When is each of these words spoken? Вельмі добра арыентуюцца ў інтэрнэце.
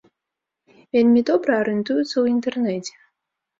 Вельмі 0.97 1.21
добра 1.31 1.51
арыентуюцца 1.65 2.07
ў 2.19 2.25
інтэрнэце. 2.35 2.93